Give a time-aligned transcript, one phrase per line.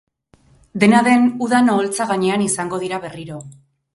[0.83, 3.41] Dena den, udan oholtza gainean izango dira berriro.